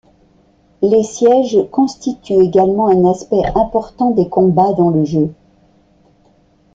[0.81, 5.31] Les sièges constituent également un aspect important des combats dans le jeu.